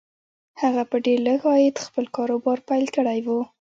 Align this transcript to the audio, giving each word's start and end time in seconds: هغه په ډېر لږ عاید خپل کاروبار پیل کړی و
هغه 0.61 0.83
په 0.89 0.97
ډېر 1.05 1.19
لږ 1.27 1.41
عاید 1.51 1.77
خپل 1.85 2.05
کاروبار 2.15 2.57
پیل 2.69 2.85
کړی 2.95 3.19
و 3.25 3.27